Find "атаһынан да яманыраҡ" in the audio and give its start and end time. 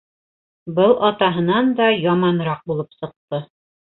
1.09-2.65